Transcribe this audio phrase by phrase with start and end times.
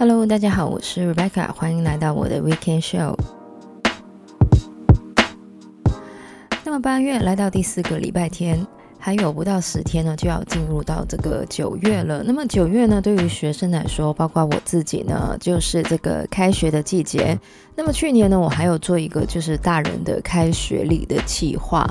[0.00, 3.16] Hello，大家好，我是 Rebecca，欢迎来到我的 Weekend Show。
[6.64, 8.64] 那么八月来到第四个礼拜天，
[8.96, 12.22] 还有不到十天呢，就要进入到这个九月了。
[12.24, 17.36] 那么九月呢，对于学生来说，包括我自己呢，就是这个开学的季节。
[17.74, 21.84] 那么去年呢，我还有做一个就是大人的开学礼的计划。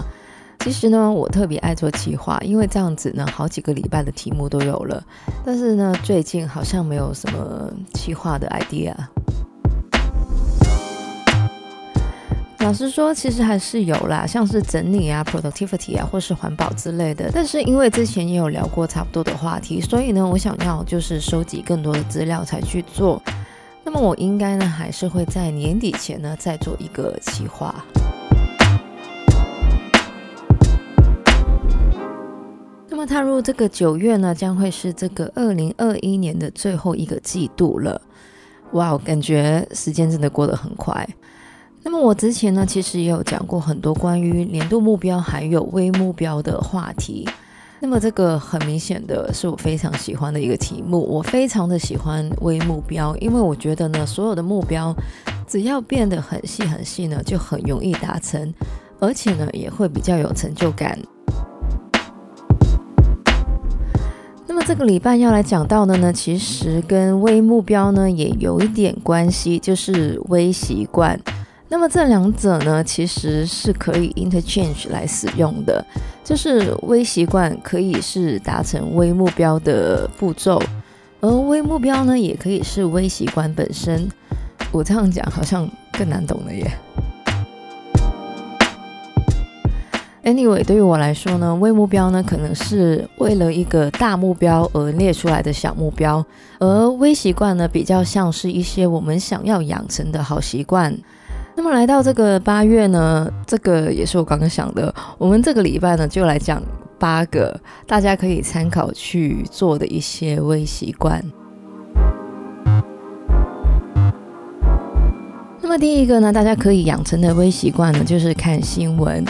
[0.60, 5.02] 其实呢，我特别爱做企划，因为这样子呢，好几个礼拜的题目都有了。
[5.46, 8.94] 但是呢，最近好像没有什么企划的 idea。
[12.60, 17.32] 老实说，其实还是有啦，像是整理啊、productivity 啊，或是环保之类的。
[17.34, 23.22] 但是因为之前也有聊过差不多的话题，所以呢，我想要就是收集更多的资料才去做。
[23.86, 27.74] 那么我应该呢，还是会在年底前呢，再做一个企划。
[33.08, 38.00] 踏入这个九月呢，将会是这个二零二一年的最后一个季度了。
[38.74, 41.08] 哇，我感觉时间真的过得很快。
[41.84, 47.28] 那么我之前呢，其实也有讲过很多关于年度目标还有微目标的话题。
[47.80, 51.00] 那么这个很明显的是我非常喜欢的一个题目。
[51.00, 54.94] 我非常的喜欢微目标，因为我觉得呢，所有的目标
[55.48, 58.54] 只要变得很细很细呢，就很容易达成，
[59.00, 61.00] 而且呢，也会比较有成就感。
[64.68, 71.18] 这个礼拜要来讲到的呢，其实跟微目标呢也有一点关系，就是微习惯。
[71.70, 75.82] 那么这两者呢，其实是可以 interchange 来使用的，
[76.22, 80.62] 就是微习惯可以是达成微目标的步骤，
[81.22, 84.06] 而微目标呢也可以是微习惯本身。
[84.74, 86.70] 我这样讲好像更难懂了耶。
[90.28, 96.22] Anyway，对于我来说呢，微目标呢可能是为了一个大目标而列出来的小目标，
[96.60, 100.94] 而微习惯呢比较像是一些我们想要养成的好习惯。
[101.56, 106.62] 那么来到这个八月呢，这个也是我刚刚想的，我们这个礼拜呢就来讲
[107.00, 111.24] 八个大家可以参考去做的一些微习惯。
[115.62, 119.24] 那么第一个呢，大家可以养成的微习惯呢，就是看新闻。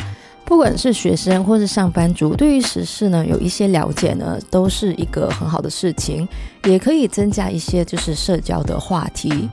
[0.48, 6.26] 不管是学生或是上班族，对于时事呢有一些了解呢，都是一个很好的事情，
[6.64, 9.50] 也可以增加一些就是社交的话题。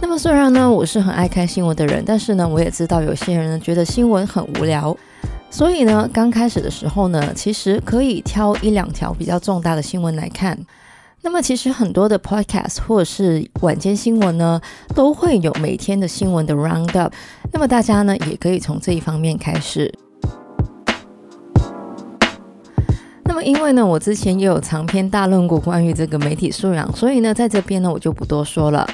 [0.00, 4.96] 那么虽然呢我是很爱看新闻的人，但是呢我也知道有些人呢觉得新闻很无聊，
[5.50, 10.56] 所以呢刚开始的时候呢，其实可以挑一两条比较重大的新闻来看。
[11.20, 14.60] 那么其实很多的 podcast 或者是晚间新闻呢，
[14.94, 17.10] 都会有每天的新闻的 roundup。
[17.52, 19.92] 那么大家呢也可以从这一方面开始。
[23.28, 28.88] 那么因为呢，我之前也有长篇大论过关于这个媒体素养，所以呢，在这边呢，我就不多说了。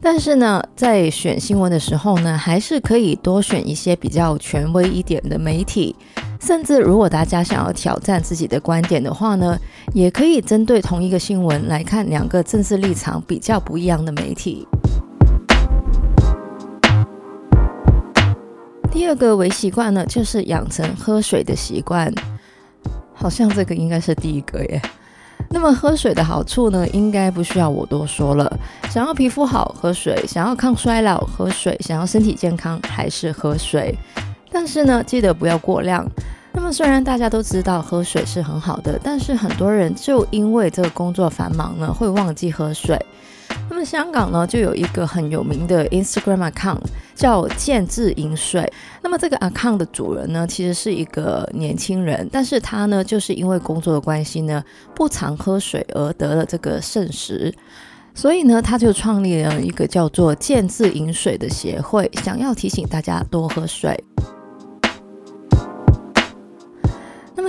[0.00, 5.96] 但是呢，在选新闻的时候呢，还是可以多选一些比较权威一点的媒体。
[6.40, 9.58] 甚至如果大家想要挑战自己的观点的话呢，
[9.92, 14.66] 也可以针对同一个新闻来看两个政治立场比较不一样的媒体。
[18.90, 22.12] 第二个微习惯呢，就是养成喝水的习惯。
[23.20, 24.80] 好像这个应该是第一个耶。
[25.50, 28.50] 那么喝水的好处呢，应该不需要我多说了。
[28.88, 33.94] 想要皮肤好，喝水；想要抗衰老，喝水；想要身体健康，还是喝水。
[34.50, 36.06] 但是呢，记得不要过量。
[36.52, 42.98] 那么虽然大家都知道喝水是很好的，但是很多人就因为这个工作繁忙呢，会忘记喝水。
[43.70, 46.82] 那么香港呢，就有一个很有名的 Instagram account
[47.14, 48.70] 叫“建智饮水”。
[49.00, 57.54] 那么这个 account 的主人呢，其实是一个年轻人，但是他呢，就是因为工作的关系呢，不常喝水而得了这个肾石，
[58.12, 63.96] 所以呢，他就创立了一个叫做“建智饮水”的协会，想要提醒大家多喝水。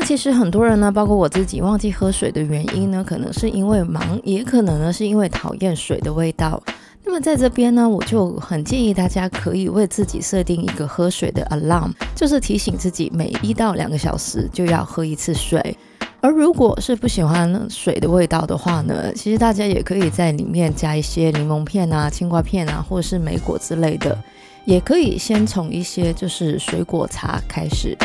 [0.03, 6.62] 其实很多人呢，包括我自己，忘记喝水的原因呢，可能是因为忙，也可能呢是因为讨厌水的味道。
[7.06, 15.77] 那么在这边呢，我就很建议大家可以为自己设定一个喝水的 alarm，就是提醒自己每一到两个小时就要喝一次水。
[16.19, 24.18] 而如果是不喜欢水的味道的话呢，其实大家也可以在里面加一些柠檬片啊、青瓜片啊，或者是莓果之类的，
[24.65, 27.98] 也可以先从一些就是水果茶开始。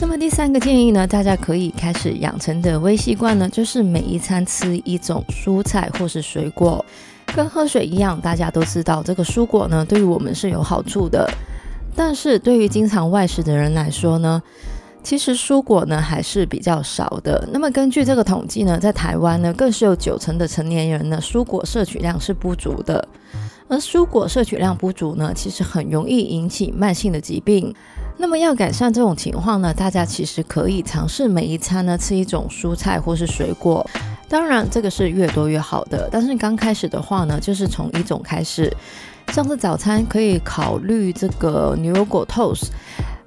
[0.00, 6.84] 那么第三个建议呢，大家可以开始养成的微习惯呢，就是每一餐吃一种蔬菜或是水果，
[7.34, 8.18] 跟喝水一样。
[8.20, 11.28] 大家都知道这个蔬果呢，对于我们是有好处的。
[11.96, 14.40] 但是对于经常外食的人来说呢，
[15.02, 17.46] 其实蔬果呢还是比较少的。
[17.52, 23.06] 那么根据这个统计呢，在台湾呢，更是有九成的成年人呢，蔬果摄取量是不足的。
[23.66, 27.74] 而蔬果摄取量不足呢，其实很容易引起慢性的疾病。
[28.20, 33.88] 那么要改善这种情况呢，大家其实可以尝试每一餐呢吃一种蔬菜或是水果。
[34.28, 36.08] 当然，这个是越多越好的。
[36.10, 38.70] 但是刚开始的话呢，就是从一种开始，
[39.32, 42.66] 像是早餐可以考虑这个牛油果 toast，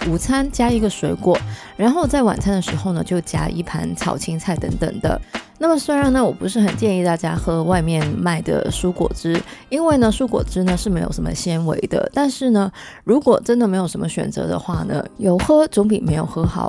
[0.08, 1.38] 午餐加一个水果，
[1.78, 5.20] 然后在晚餐的时候呢，就加一盘炒青菜等等的。
[5.64, 12.10] 那么虽然呢，我不是很建议大家喝外面卖的蔬果汁，因为呢，蔬果汁呢是没有什么纤维的。
[12.16, 12.72] 但是呢，
[13.04, 16.68] 如果真的没有什么选择的话呢，有喝总比没有喝好。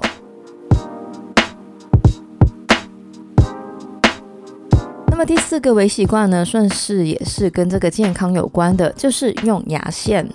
[5.06, 10.28] 那么第四个微习惯呢，算是也是跟这个健康有关的，就是用牙线。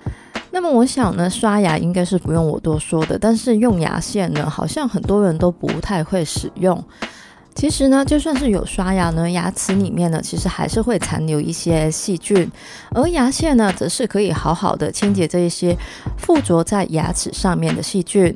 [0.50, 6.84] 那么我想呢，刷牙应该是不用我多说的，但是用牙线呢，好像很多人都不太会使用。
[7.58, 12.48] 其实呢，就算是有刷牙呢，牙齿里面呢，其实还是会残留一些细菌，
[12.94, 15.76] 而牙线呢，则是可以好好的清洁这一些
[16.20, 18.32] 附着在牙齿上面的细菌。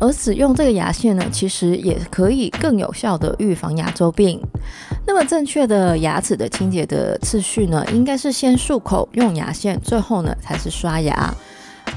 [0.00, 4.40] 而使用这个牙线呢，其实也可以更有效的预防牙周病。
[5.06, 11.32] 那么正确的牙齿的清洁的次序呢，应该是先漱口用牙线，最后呢才是刷牙。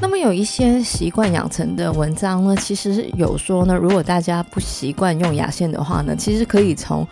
[0.01, 7.07] 那么有一些习惯养成的文章呢，其实有说呢，如果大家不习惯用牙线的话呢，其实可以从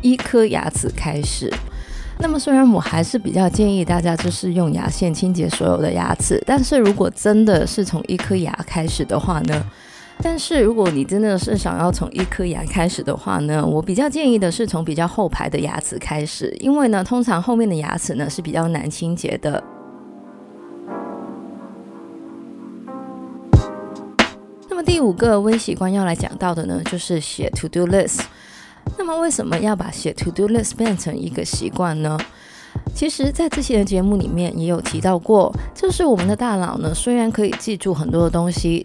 [0.00, 1.52] 一颗牙齿开始。
[2.18, 9.64] 那么虽然我还是比较建议大家就是用牙线清洁所有的牙齿，但是如果真的是从一颗牙开始的话呢，
[10.22, 19.62] 但是如果你真的是想要从一颗牙开始的话呢，我比较建议的是从比较后排的牙齿开始，因为呢，通常后面的牙齿呢是比较难清洁的。
[24.74, 28.22] 那么第五个微习惯要来讲到的呢，就是写 to do list。
[28.98, 32.18] 那么为什么要把写 to do list 变成一个习惯呢？
[32.92, 38.84] 其实，在之前的节目里面也有提到过，就是我们的大脑呢，虽然可以记住很多的东西，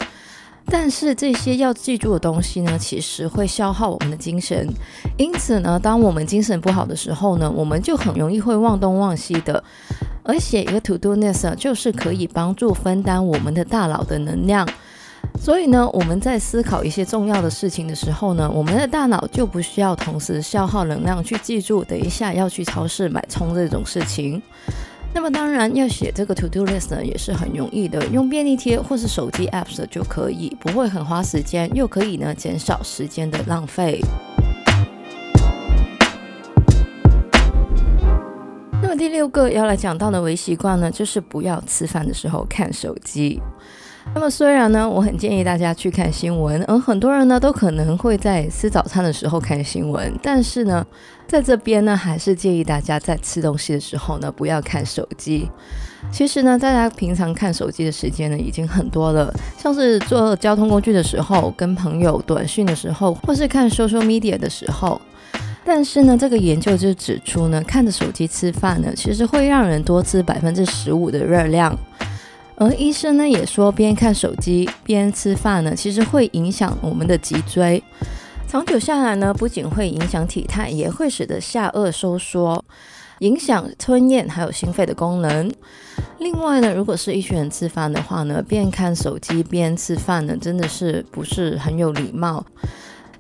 [0.68, 4.72] 但是这些要记住的东西呢，其实会消耗我们的精神。
[5.18, 9.64] 因此呢，当我们精神不好的时候呢，我们就很容易会忘东忘西的。
[10.22, 14.70] 而写一个 to do list 就是可以帮助分担我们的大脑的能量。
[15.42, 24.40] 所以呢，我们在思考一些重要的事情的时候呢，我们的大脑就不需要同时消耗能量去记住，等一下要去超市买葱这种事情。
[25.12, 34.00] 那么当然要写这个 to do list 呢，也是很容易的，用便利贴或是手机 apps 就可以，不会很花时间，又可以呢减少时间的浪费。
[38.82, 43.42] 那么第六个要来讲到的微习惯呢，就是不要吃饭的时候看手机。
[44.16, 50.86] 那么虽然呢，我很建议大家去看新闻，而很多人呢都可能会在吃早餐的时候看新闻，但是呢，
[51.28, 55.48] 在这边呢，还是建议大家在吃东西的时候呢，不要看手机。
[56.12, 65.00] 其实呢，大家平常看手机的时间呢，已经很多了，像是坐交通工具的时候、跟朋友短讯的时候，或是看 social media 的时候。
[65.66, 71.78] 但是呢，这个研究就指出呢，看着手机吃饭呢，其实会让人多吃百分之十五的热量。
[72.60, 77.82] 而医生呢也说，边看手机边吃饭呢，其实会影响我们的脊椎。
[78.46, 82.62] 长久下来呢，不仅会影响体态，也会使得下颚收缩，
[83.20, 85.50] 影响吞咽还有心肺的功能。
[86.18, 92.46] 另外呢，如果是一群人吃饭的话呢，边看手机边吃饭呢，真的是不是很有礼貌。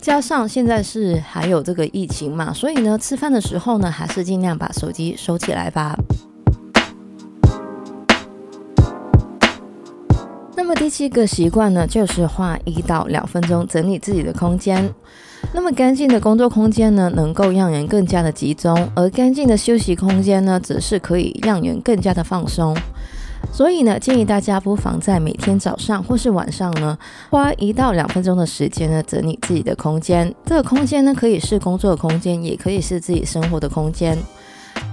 [0.01, 5.95] 加上现在是还有这个疫情嘛，所以呢，吃饭的时候呢，还是尽量把手机收起来吧。
[10.61, 14.93] 那么第七个习惯呢，就是花一到两分钟整理自己的空间。
[15.53, 22.75] 那么干净的工作空间呢，能够让人更加的集中；而干净的休息空间呢，则是可以让人更加的放松。
[23.53, 26.97] 所以呢，建议大家不妨在每天早上或是晚上呢，
[27.29, 30.35] 花一到两分钟的时间呢，整理自己的空间。
[30.45, 34.17] 这个空间呢，可以是工作的空间，也可以是自己生活的空间。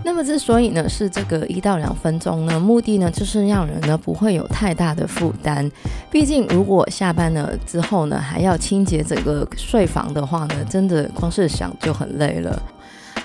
[0.06, 5.68] 那么之所以呢是这个一到两分钟呢，目的呢就是让人呢不会有太大的负担。
[6.12, 12.62] 毕竟如果下班了之后呢还要清洁整个睡房的话呢，真的光是想就很累了。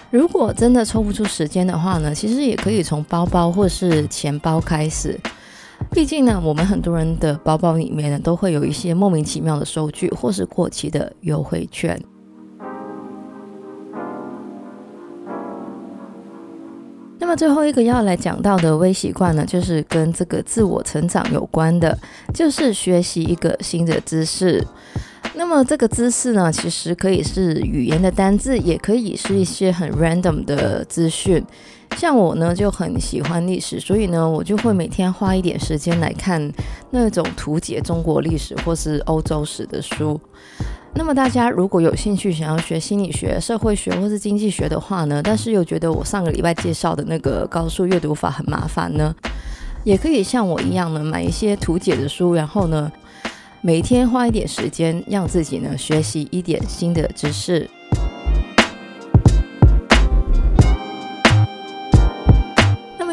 [0.10, 5.16] 如果真的抽不出时间的话呢，其实也可以从包包或是钱包开始。
[5.92, 12.02] 毕竟呢，我们很多人的包包里面呢都会有一些莫名其妙的收据或是过期的优惠券。
[17.32, 21.98] 么最后一个要来讲到的微习惯呢，就是跟这个自我成长有关的，
[22.34, 24.62] 就是学习一个新的知识。
[25.36, 31.42] 那么这个知识呢，其实可以是语言的单字，也可以是一些很 random 的资讯。
[31.96, 36.52] 像我呢就很喜欢历史，所以呢我就会每天花一点时间来看
[36.90, 40.20] 那种图解中国历史或是欧洲史的书。
[40.94, 49.16] 那么大家如果有兴趣想要学心理学、社会学或是经济学的话呢，但是又觉得我上个礼拜介绍的那个高数阅读法很麻烦呢，
[49.84, 52.92] 也可以像我一样呢买一些图解的书，然后呢
[53.62, 57.70] 每天花一点时间让自己呢学习一点新的知识。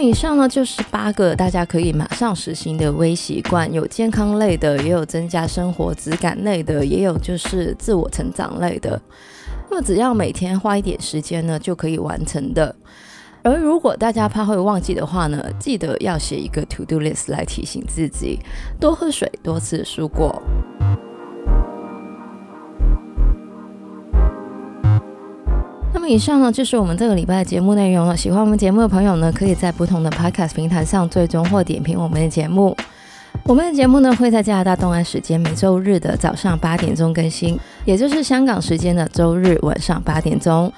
[0.01, 9.01] 以上呢就是八个大家可以马上实行的微习惯，有健康类的，也有增加生活质感类的，也有就是自我成长类的。
[9.71, 12.75] 那么只要每天花一点时间呢，就可以完成的。
[13.43, 18.39] 而如果大家怕会忘记的话呢，记得要写一个 to do list 来提醒自己，
[18.81, 20.43] 多喝水，多吃蔬果。
[26.09, 28.17] 以上呢就是我们这个礼拜的节目内容了。
[28.17, 32.77] 喜欢我们节目的朋友呢，可以在不同的 Podcast 平台上追踪或点评我们的节目。
[33.45, 40.73] 我们的节目呢会在加拿大东岸时间每周日的早上八点钟更新，也就是香港时间的周日晚上八点钟。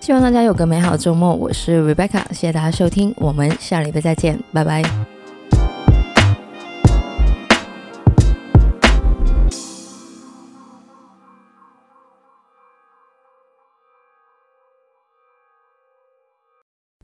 [0.00, 1.34] 希望大家有个美好的周末。
[1.34, 5.19] 我是 Rebecca，谢谢大家收听，我们下礼拜再见，拜拜。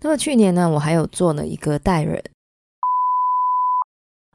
[0.06, 2.22] 那么去年呢，我还有做了一个代人，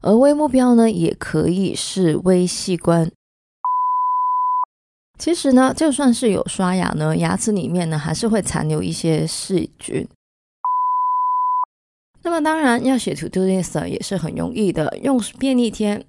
[0.01, 3.09] 而微目标呢，也可以是微器官。
[5.17, 10.05] 其实呢，就算是有刷牙呢，牙齿里面呢，还是会残留一些细菌。
[12.23, 16.05] 那么当然要写 To Do List 也是很容易的，用便利贴